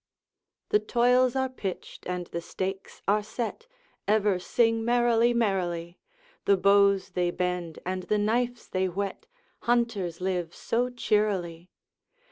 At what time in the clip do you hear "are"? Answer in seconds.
1.35-1.47, 3.07-3.21